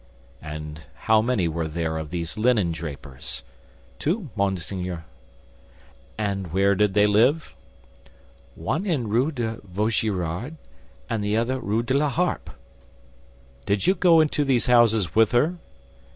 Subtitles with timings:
[0.41, 3.43] "And how many were there of these linen drapers?"
[3.99, 5.05] "Two, monseigneur."
[6.17, 7.53] "And where did they live?"
[8.55, 10.55] "One in Rue de Vaugirard,
[11.15, 12.49] the other Rue de la Harpe."
[13.67, 15.59] "Did you go into these houses with her?"